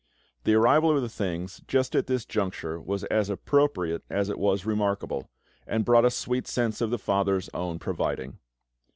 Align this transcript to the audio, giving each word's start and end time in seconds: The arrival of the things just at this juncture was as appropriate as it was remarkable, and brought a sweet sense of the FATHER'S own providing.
The 0.45 0.55
arrival 0.55 0.89
of 0.95 0.99
the 1.03 1.09
things 1.09 1.61
just 1.67 1.95
at 1.95 2.07
this 2.07 2.25
juncture 2.25 2.79
was 2.81 3.03
as 3.03 3.29
appropriate 3.29 4.03
as 4.09 4.29
it 4.29 4.39
was 4.39 4.65
remarkable, 4.65 5.29
and 5.67 5.85
brought 5.85 6.05
a 6.05 6.09
sweet 6.09 6.47
sense 6.47 6.81
of 6.81 6.89
the 6.89 6.97
FATHER'S 6.97 7.51
own 7.53 7.77
providing. 7.77 8.39